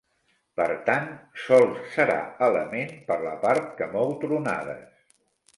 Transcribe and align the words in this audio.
Per 0.59 0.65
tant, 0.87 1.05
sols 1.41 1.83
serà 1.97 2.17
element 2.47 2.97
per 3.13 3.21
la 3.29 3.37
part 3.47 3.71
que 3.83 3.93
mou 3.95 4.19
tronades. 4.25 4.85